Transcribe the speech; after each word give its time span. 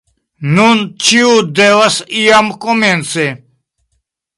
Nun, 0.59 0.79
ĉiu 1.09 1.35
devas 1.61 2.01
iam 2.25 2.53
komenci 2.67 3.31